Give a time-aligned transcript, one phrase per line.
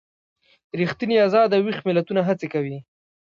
[0.79, 2.77] ریښتیني ازاد او ویښ ملتونه هڅې کوي.